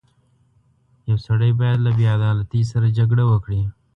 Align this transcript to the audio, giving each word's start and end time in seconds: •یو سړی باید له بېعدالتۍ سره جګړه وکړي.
•یو 1.09 1.17
سړی 1.27 1.51
باید 1.59 1.79
له 1.85 1.91
بېعدالتۍ 1.99 2.61
سره 2.71 2.95
جګړه 2.97 3.23
وکړي. 3.31 3.61